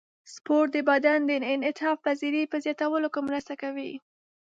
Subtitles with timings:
[0.33, 3.91] سپورت د بدن د انعطاف پذیرۍ په زیاتولو کې مرسته کوي.